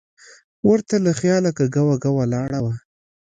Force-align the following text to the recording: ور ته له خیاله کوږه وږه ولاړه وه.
ور 0.67 0.79
ته 0.87 0.95
له 1.05 1.11
خیاله 1.19 1.51
کوږه 1.57 1.81
وږه 1.87 2.09
ولاړه 2.13 2.59
وه. 2.63 2.73